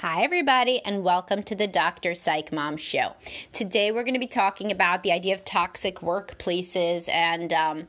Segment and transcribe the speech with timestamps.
[0.00, 2.14] Hi, everybody, and welcome to the Dr.
[2.14, 3.14] Psych Mom Show.
[3.52, 7.88] Today, we're going to be talking about the idea of toxic workplaces and um,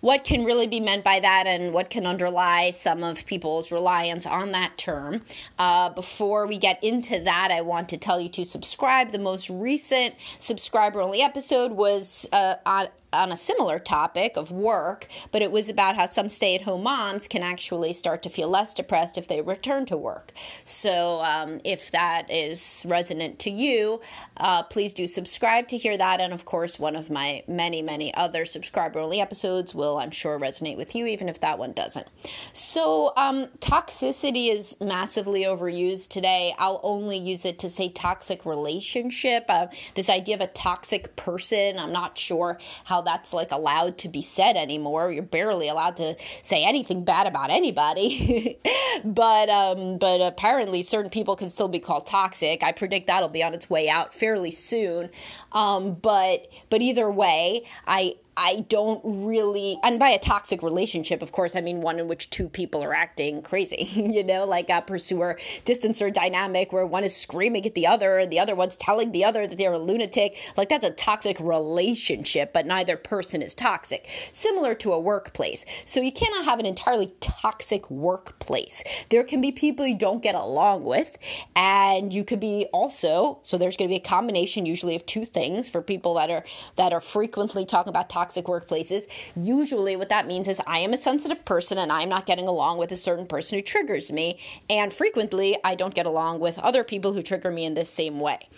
[0.00, 4.24] what can really be meant by that and what can underlie some of people's reliance
[4.24, 5.20] on that term.
[5.58, 9.12] Uh, before we get into that, I want to tell you to subscribe.
[9.12, 15.06] The most recent subscriber only episode was uh, on on a similar topic of work,
[15.32, 18.48] but it was about how some stay at home moms can actually start to feel
[18.48, 20.32] less depressed if they return to work.
[20.64, 24.00] So, um, if that is resonant to you,
[24.36, 26.20] uh, please do subscribe to hear that.
[26.20, 30.38] And of course, one of my many, many other subscriber only episodes will, I'm sure,
[30.38, 32.06] resonate with you, even if that one doesn't.
[32.52, 36.54] So, um, toxicity is massively overused today.
[36.58, 39.44] I'll only use it to say toxic relationship.
[39.48, 44.08] Uh, this idea of a toxic person, I'm not sure how that's like allowed to
[44.08, 45.12] be said anymore.
[45.12, 48.58] You're barely allowed to say anything bad about anybody.
[49.04, 52.62] but um, but apparently certain people can still be called toxic.
[52.62, 55.10] I predict that'll be on its way out fairly soon.
[55.52, 61.32] Um, but but either way, I I don't really, and by a toxic relationship, of
[61.32, 64.80] course, I mean one in which two people are acting crazy, you know, like a
[64.82, 69.12] pursuer distancer dynamic where one is screaming at the other and the other one's telling
[69.12, 70.38] the other that they're a lunatic.
[70.56, 74.08] Like that's a toxic relationship, but neither person is toxic.
[74.32, 75.64] Similar to a workplace.
[75.84, 78.82] So you cannot have an entirely toxic workplace.
[79.10, 81.18] There can be people you don't get along with,
[81.54, 85.26] and you could be also, so there's going to be a combination usually of two
[85.26, 86.44] things for people that are
[86.76, 90.92] that are frequently talking about toxic toxic workplaces, usually what that means is I am
[90.92, 94.38] a sensitive person and I'm not getting along with a certain person who triggers me.
[94.68, 98.20] And frequently, I don't get along with other people who trigger me in this same
[98.20, 98.48] way.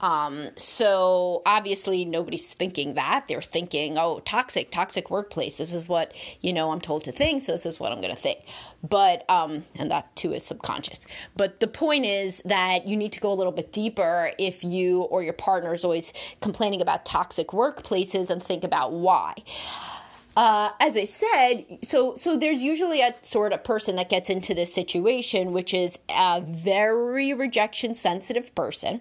[0.00, 3.26] Um, so obviously, nobody's thinking that.
[3.28, 5.56] They're thinking, oh, toxic, toxic workplace.
[5.56, 7.42] This is what, you know, I'm told to think.
[7.42, 8.40] So this is what I'm going to think.
[8.82, 11.00] But, um, and that too is subconscious.
[11.36, 15.02] But the point is that you need to go a little bit deeper if you
[15.02, 19.34] or your partner is always complaining about toxic workplaces and think about why.
[20.36, 24.54] Uh, as I said, so so there's usually a sort of person that gets into
[24.54, 29.00] this situation, which is a very rejection sensitive person.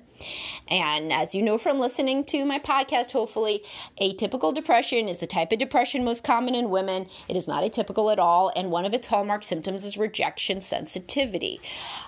[0.69, 3.63] And as you know from listening to my podcast, hopefully,
[4.01, 7.07] atypical depression is the type of depression most common in women.
[7.27, 11.61] It is not atypical at all, and one of its hallmark symptoms is rejection sensitivity.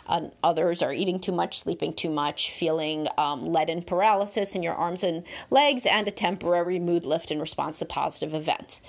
[0.08, 4.74] Um, others are eating too much, sleeping too much, feeling um, leaden paralysis in your
[4.74, 8.82] arms and legs, and a temporary mood lift in response to positive events.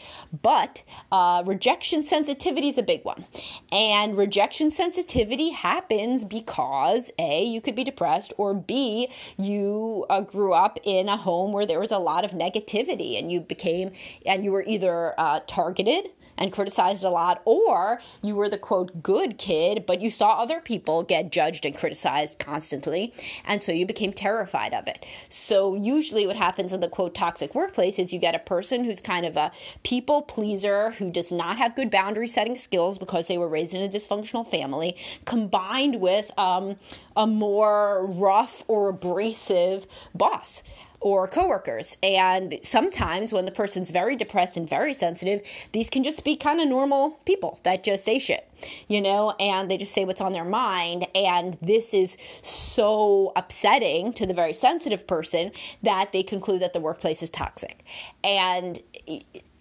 [0.42, 3.24] But uh, rejection sensitivity is a big one.
[3.70, 9.08] And rejection sensitivity happens because A, you could be depressed, or B,
[9.38, 13.30] you uh, grew up in a home where there was a lot of negativity and
[13.30, 13.92] you became,
[14.26, 16.06] and you were either uh, targeted
[16.42, 20.60] and criticized a lot, or you were the quote good kid, but you saw other
[20.60, 23.14] people get judged and criticized constantly,
[23.46, 25.06] and so you became terrified of it.
[25.28, 29.00] So, usually, what happens in the quote toxic workplace is you get a person who's
[29.00, 29.52] kind of a
[29.84, 33.82] people pleaser who does not have good boundary setting skills because they were raised in
[33.82, 36.76] a dysfunctional family, combined with um,
[37.16, 40.62] a more rough or abrasive boss
[41.02, 41.96] or coworkers.
[42.02, 45.42] And sometimes when the person's very depressed and very sensitive,
[45.72, 48.48] these can just be kind of normal people that just say shit,
[48.88, 51.06] you know, and they just say what's on their mind.
[51.14, 55.52] And this is so upsetting to the very sensitive person
[55.82, 57.84] that they conclude that the workplace is toxic.
[58.24, 58.80] And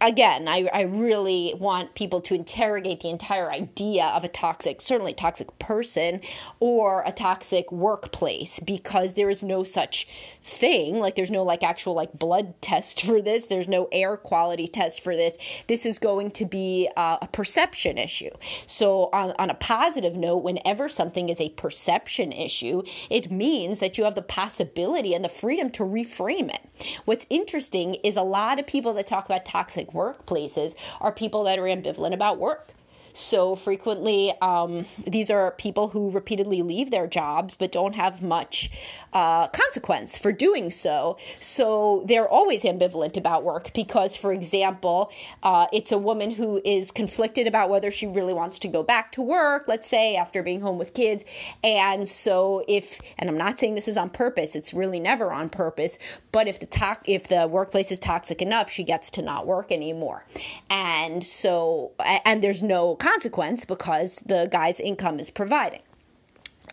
[0.02, 5.14] again, I, I really want people to interrogate the entire idea of a toxic, certainly
[5.14, 6.22] toxic person
[6.60, 10.08] or a toxic workplace because there is no such
[10.42, 11.00] thing.
[11.00, 13.46] Like there's no like actual like blood test for this.
[13.46, 15.38] There's no air quality test for this.
[15.68, 18.32] This is going to be uh, a perception issue.
[18.66, 23.98] So on, on a positive note, whenever something is a perception issue, it means that
[23.98, 26.62] you have the possibility and the freedom to reframe it.
[27.06, 31.60] What's interesting is a lot of people that talk about toxic workplaces are people that
[31.60, 32.74] are ambivalent about work.
[33.14, 38.72] So frequently, um, these are people who repeatedly leave their jobs but don't have much
[39.14, 41.18] uh, consequence for doing so.
[41.40, 45.12] So they're always ambivalent about work because, for example,
[45.44, 49.12] uh, it's a woman who is conflicted about whether she really wants to go back
[49.14, 51.24] to work, let's say, after being home with kids.
[51.64, 55.50] And so if, and I'm not saying this is on purpose, it's really never on
[55.50, 55.98] purpose,
[56.32, 59.72] but if the to- if the workplace is toxic enough, she gets to not work
[59.72, 60.26] anymore.
[60.70, 61.92] And so,
[62.26, 65.82] and there's no consequence because the guy's income is providing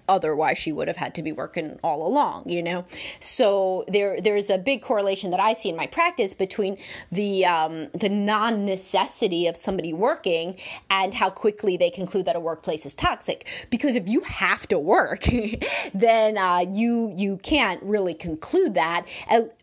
[0.09, 2.85] otherwise she would have had to be working all along you know?
[3.21, 6.79] So there there's a big correlation that i see in my practice between
[7.11, 10.57] the um, the non-necessity of somebody working
[10.91, 13.47] and how quickly they conclude that a workplace is toxic.
[13.71, 15.27] Because if you have to work
[15.95, 19.07] then uh, you you can't really conclude that.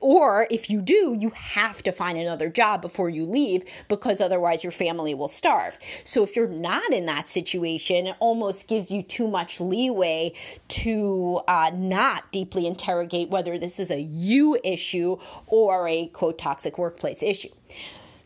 [0.01, 4.63] Or if you do you have to find another job before you leave because otherwise
[4.63, 5.77] your family will starve.
[6.03, 10.33] So if you're not in that situation it almost gives you too much leeway
[10.67, 15.17] to uh, not deeply interrogate whether this is a you issue
[15.47, 17.49] or a quote toxic workplace issue.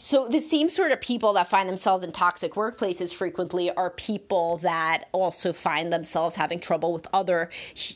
[0.02, 4.56] So the same sort of people that find themselves in toxic workplaces frequently are people
[4.60, 7.50] that also find themselves having trouble with other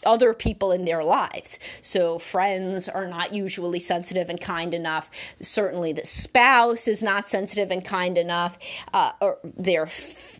[0.05, 1.57] other people in their lives.
[1.81, 5.09] So friends are not usually sensitive and kind enough.
[5.41, 8.57] Certainly, the spouse is not sensitive and kind enough.
[8.93, 9.87] Uh, or their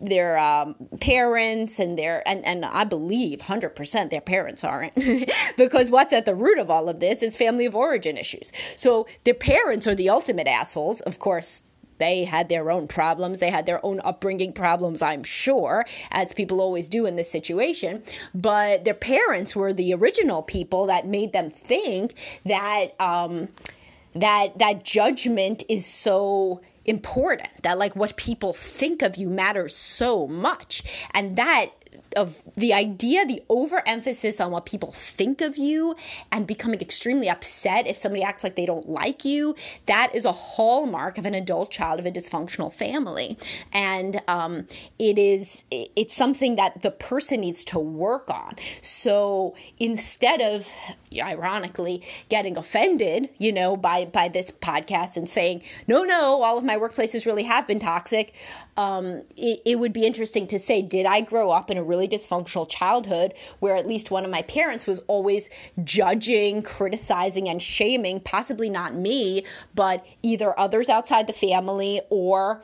[0.02, 4.94] their um, parents and their and and I believe hundred percent their parents aren't
[5.56, 8.52] because what's at the root of all of this is family of origin issues.
[8.76, 11.53] So their parents are the ultimate assholes, of course
[11.98, 13.40] they had their own problems.
[13.40, 18.02] They had their own upbringing problems, I'm sure, as people always do in this situation.
[18.34, 22.14] But their parents were the original people that made them think
[22.44, 23.48] that um,
[24.14, 30.26] that that judgment is so important that like what people think of you matters so
[30.26, 30.82] much
[31.14, 31.70] and that
[32.16, 35.96] of the idea, the overemphasis on what people think of you
[36.32, 39.54] and becoming extremely upset if somebody acts like they don't like you,
[39.86, 43.38] that is a hallmark of an adult child of a dysfunctional family.
[43.72, 44.66] And um,
[44.98, 48.56] it is, it's something that the person needs to work on.
[48.82, 50.68] So instead of,
[51.20, 56.64] ironically, getting offended, you know, by, by this podcast and saying, no, no, all of
[56.64, 58.34] my workplaces really have been toxic,
[58.76, 62.08] um, it, it would be interesting to say, did I grow up in a really
[62.08, 65.48] dysfunctional childhood where at least one of my parents was always
[65.82, 69.44] judging, criticizing, and shaming, possibly not me,
[69.74, 72.62] but either others outside the family or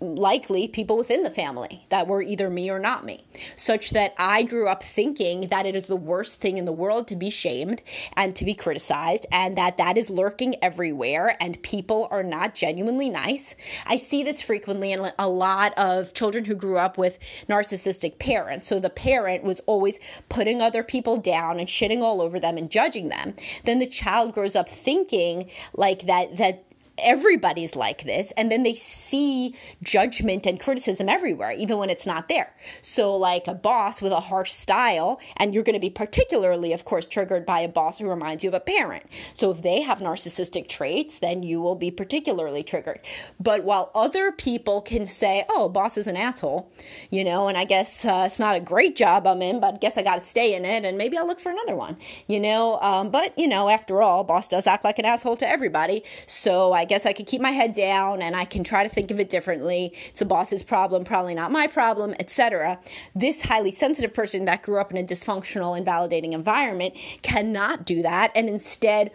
[0.00, 3.24] likely people within the family that were either me or not me,
[3.56, 7.08] such that I grew up thinking that it is the worst thing in the world
[7.08, 7.82] to be shamed
[8.16, 13.10] and to be criticized, and that that is lurking everywhere, and people are not genuinely
[13.10, 13.54] nice.
[13.86, 17.18] I see this frequently in a lot of children who grew up with
[17.48, 18.66] narcissistic parents.
[18.66, 19.98] So the parent was always
[20.28, 23.34] putting other people down and shitting all over them and judging them.
[23.64, 26.64] Then the child grows up thinking like that that
[27.02, 32.28] everybody's like this and then they see judgment and criticism everywhere even when it's not
[32.28, 32.54] there.
[32.80, 36.84] So like a boss with a harsh style and you're going to be particularly of
[36.84, 39.04] course triggered by a boss who reminds you of a parent.
[39.34, 43.00] So if they have narcissistic traits then you will be particularly triggered.
[43.40, 46.72] But while other people can say oh boss is an asshole
[47.10, 49.76] you know and i guess uh, it's not a great job i'm in but i
[49.78, 51.96] guess i got to stay in it and maybe i'll look for another one
[52.26, 52.80] you know?
[52.80, 56.04] Um, but you know after all boss does act like an asshole to everybody.
[56.26, 59.10] So i guess I could keep my head down and I can try to think
[59.10, 59.94] of it differently.
[60.08, 62.78] It's the boss's problem, probably not my problem, etc.
[63.14, 68.30] This highly sensitive person that grew up in a dysfunctional, invalidating environment cannot do that
[68.34, 69.10] and instead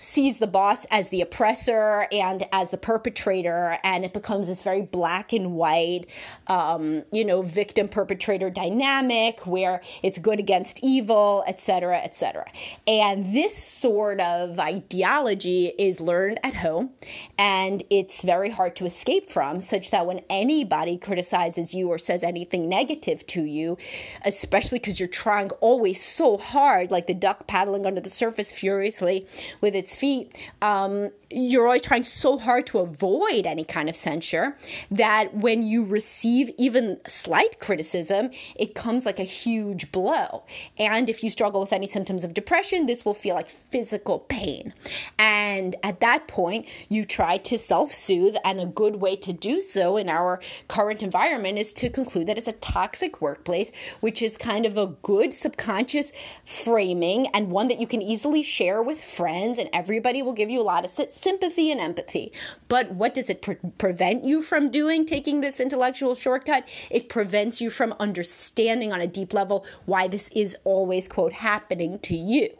[0.00, 4.80] sees the boss as the oppressor and as the perpetrator, and it becomes this very
[4.80, 6.06] black and white,
[6.46, 12.50] um, you know, victim perpetrator dynamic where it's good against evil, etc., etc.
[12.86, 16.92] And this sort of ideology is learned at home,
[17.36, 22.22] and it's very hard to escape from, such that when anybody criticizes you or says
[22.22, 23.76] anything negative to you,
[24.24, 29.26] especially because you're trying always so hard, like the duck paddling under the surface furiously
[29.60, 33.94] with its its feet, um, you're always trying so hard to avoid any kind of
[33.94, 34.56] censure
[34.90, 40.42] that when you receive even slight criticism, it comes like a huge blow.
[40.76, 44.74] And if you struggle with any symptoms of depression, this will feel like physical pain.
[45.18, 49.60] And at that point, you try to self soothe, and a good way to do
[49.60, 53.70] so in our current environment is to conclude that it's a toxic workplace,
[54.00, 56.10] which is kind of a good subconscious
[56.44, 60.60] framing and one that you can easily share with friends and everybody will give you
[60.60, 62.32] a lot of sympathy and empathy.
[62.68, 66.68] But what does it pre- prevent you from doing, taking this intellectual shortcut?
[66.90, 71.98] It prevents you from understanding on a deep level why this is always, quote, happening
[72.00, 72.50] to you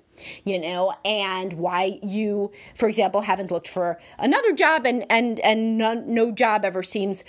[0.44, 5.78] you know and why you for example haven't looked for another job and and and
[5.78, 7.24] no, no job ever seems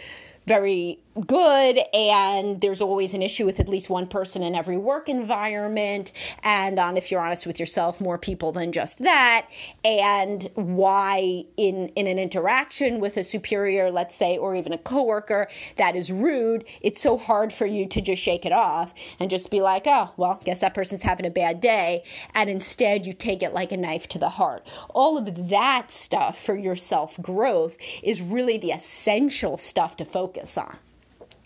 [0.46, 5.10] very good and there's always an issue with at least one person in every work
[5.10, 6.12] environment
[6.44, 9.48] and on if you're honest with yourself more people than just that.
[9.84, 15.48] And why in in an interaction with a superior let's say or even a coworker
[15.76, 19.52] that is rude it's so hard for you to just shake it off and just
[19.52, 22.04] be like oh well guess that person's having a bad day
[22.34, 24.66] and instead you take it like a knife to the heart.
[24.94, 30.58] All of that stuff for your self growth is really the essential stuff to focus
[30.58, 30.78] on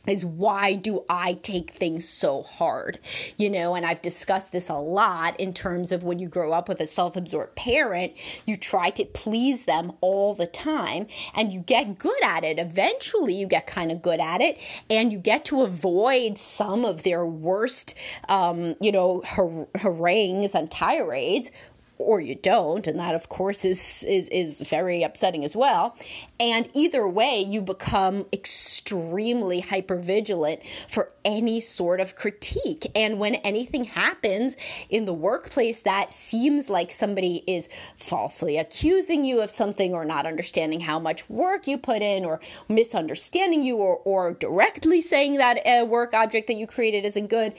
[0.08, 3.00] is why do I take things so hard?
[3.38, 6.70] You know, and I've discussed this a lot in terms of when you grow up
[6.70, 8.14] with a self absorbed parent,
[8.46, 12.60] you try to please them all the time and you get good at it.
[12.60, 14.60] Eventually, you get kind of good at it
[14.90, 17.96] and you get to avoid some of their worst,
[18.30, 21.52] um, you know, har- harangues and tirades
[21.98, 25.96] or you don't and that of course is is is very upsetting as well.
[26.40, 32.92] And either way you become extremely hyper vigilant for any sort of critique.
[32.96, 34.56] And when anything happens
[34.90, 40.26] in the workplace that seems like somebody is falsely accusing you of something or not
[40.26, 45.60] understanding how much work you put in or misunderstanding you or or directly saying that
[45.66, 47.54] a work object that you created isn't good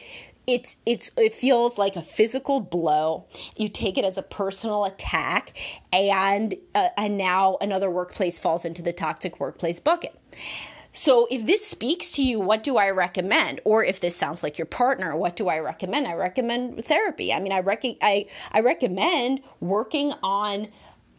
[0.47, 3.27] it's it's it feels like a physical blow.
[3.57, 5.57] You take it as a personal attack,
[5.93, 10.19] and uh, and now another workplace falls into the toxic workplace bucket.
[10.93, 13.61] So if this speaks to you, what do I recommend?
[13.65, 16.07] Or if this sounds like your partner, what do I recommend?
[16.07, 17.35] I recommend therapy.
[17.35, 20.69] I mean, I rec- I I recommend working on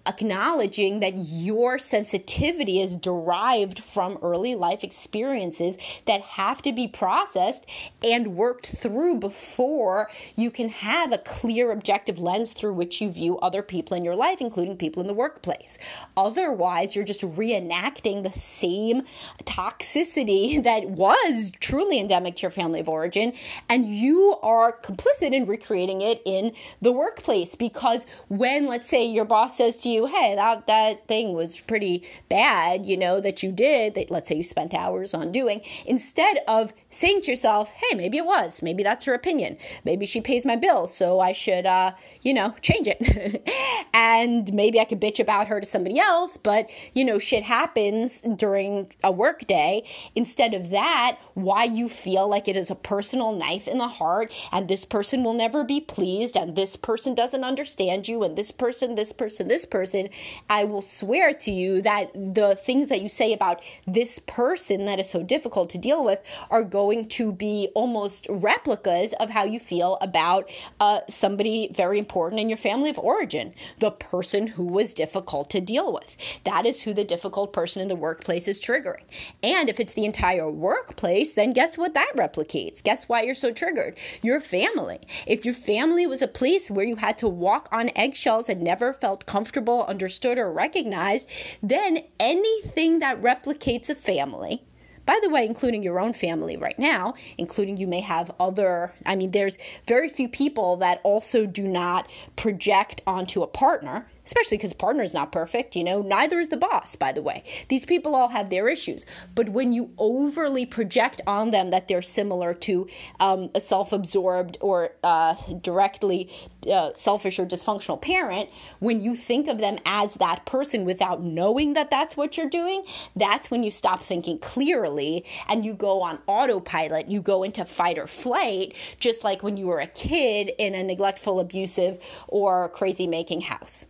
[0.08, 7.66] acknowledging that your sensitivity is derived from early life experiences that have to be processed
[8.04, 13.38] and worked through before you can have a clear objective lens through which you view
[13.40, 15.78] other people in your life, including people in the workplace.
[16.16, 19.04] Otherwise, you're just reenacting the same
[19.44, 23.34] toxicity that was truly endemic to your family of origin,
[23.70, 29.26] and you are complicit in recreating it in the workplace because when, let's say, your
[29.26, 33.44] boss says to you, you, hey, that that thing was pretty bad, you know, that
[33.44, 37.70] you did, that let's say you spent hours on doing, instead of saying to yourself,
[37.70, 41.32] hey, maybe it was, maybe that's her opinion, maybe she pays my bills, so I
[41.32, 43.44] should, uh, you know, change it,
[43.94, 48.22] and maybe I could bitch about her to somebody else, but you know, shit happens
[48.22, 49.84] during a work day.
[50.16, 54.34] Instead of that, why you feel like it is a personal knife in the heart,
[54.52, 58.52] and this person will never be pleased, and this person doesn't understand you, and this
[58.52, 60.10] person, this person, this person person,
[60.50, 65.00] I will swear to you that the things that you say about this person that
[65.00, 69.60] is so difficult to deal with are going to be almost replicas of how you
[69.60, 70.52] feel about
[70.82, 75.62] uh, somebody very important in your family of origin, the person who was difficult to
[75.62, 76.18] deal with.
[76.44, 79.04] That is who the difficult person in the workplace is triggering.
[79.42, 82.84] And if it's the entire workplace, then guess what that replicates?
[82.84, 83.98] Guess why you're so triggered?
[84.22, 85.00] Your family.
[85.26, 88.92] If your family was a place where you had to walk on eggshells and never
[88.92, 91.30] felt comfortable understood, or recognized,
[91.62, 94.64] then anything that replicates a family.
[95.06, 99.16] By the way, including your own family right now, including you may have other, I
[99.16, 99.58] mean, there's
[99.88, 105.14] very few people that also do not project onto a partner especially because partner is
[105.14, 107.44] not perfect, you know, neither is the boss, by the way.
[107.70, 109.06] These people all have their issues.
[109.34, 112.88] But when you overly project on them that they're similar to
[113.22, 116.30] um, a self absorbed or uh, directly
[116.70, 121.74] uh, selfish or dysfunctional parent, when you think of them as that person without knowing
[121.74, 122.84] that that's what you're doing,
[123.16, 127.08] that's when you stop thinking clearly and you go on autopilot.
[127.08, 130.84] You go into fight or flight, just like when you were a kid in a
[130.84, 133.86] neglectful, abusive, or crazy making house.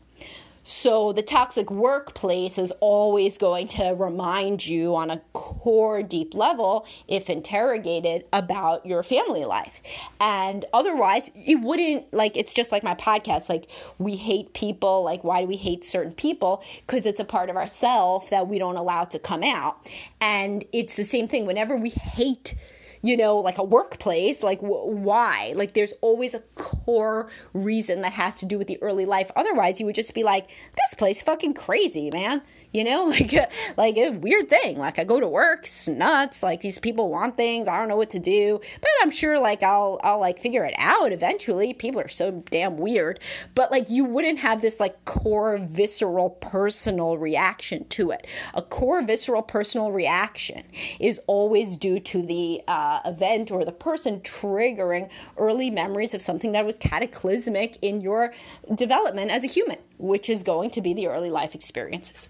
[0.69, 6.85] So the toxic workplace is always going to remind you on a core deep level,
[7.07, 9.81] if interrogated, about your family life.
[10.19, 15.23] And otherwise, it wouldn't like it's just like my podcast, like we hate people, like
[15.23, 16.61] why do we hate certain people?
[16.85, 19.89] Because it's a part of ourself that we don't allow to come out.
[20.19, 22.55] And it's the same thing whenever we hate
[23.01, 25.53] you know, like a workplace, like wh- why?
[25.55, 29.31] Like there's always a core reason that has to do with the early life.
[29.35, 32.41] Otherwise, you would just be like, this place fucking crazy, man.
[32.73, 34.77] You know, like a, like a weird thing.
[34.77, 36.43] Like I go to work, it's nuts.
[36.43, 38.59] Like these people want things, I don't know what to do.
[38.81, 41.73] But I'm sure like I'll I'll like figure it out eventually.
[41.73, 43.19] People are so damn weird.
[43.55, 48.27] But like you wouldn't have this like core visceral personal reaction to it.
[48.53, 50.63] A core visceral personal reaction
[50.99, 56.21] is always due to the uh, Uh, event or the person triggering early memories of
[56.21, 58.33] something that was cataclysmic in your
[58.75, 62.29] development as a human, which is going to be the early life experiences.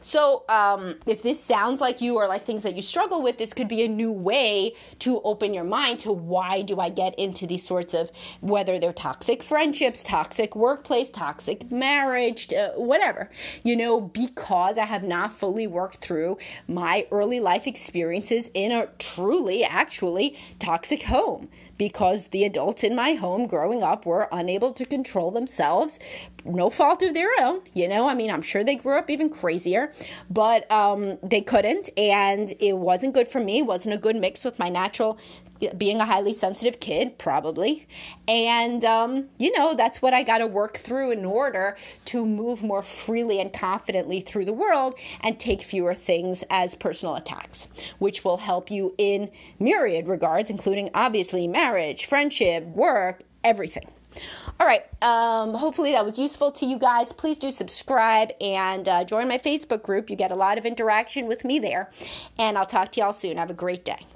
[0.00, 3.52] So, um, if this sounds like you or like things that you struggle with, this
[3.52, 7.46] could be a new way to open your mind to why do I get into
[7.46, 8.10] these sorts of
[8.40, 13.30] whether they're toxic friendships, toxic workplace, toxic marriage, uh, whatever,
[13.62, 16.38] you know, because I have not fully worked through
[16.68, 21.48] my early life experiences in a truly, actually toxic home.
[21.78, 25.98] Because the adults in my home growing up were unable to control themselves,
[26.46, 27.60] no fault of their own.
[27.74, 29.85] You know, I mean, I'm sure they grew up even crazier,
[30.30, 33.58] but um, they couldn't, and it wasn't good for me.
[33.58, 35.18] It wasn't a good mix with my natural
[35.76, 37.86] being a highly sensitive kid, probably.
[38.28, 41.76] And, um, you know, that's what I got to work through in order
[42.06, 47.16] to move more freely and confidently through the world and take fewer things as personal
[47.16, 53.95] attacks, which will help you in myriad regards, including obviously marriage, friendship, work, everything.
[54.58, 54.84] All right.
[55.02, 57.12] Um, hopefully that was useful to you guys.
[57.12, 60.08] Please do subscribe and uh, join my Facebook group.
[60.08, 61.90] You get a lot of interaction with me there.
[62.38, 63.36] And I'll talk to y'all soon.
[63.36, 64.06] Have a great day.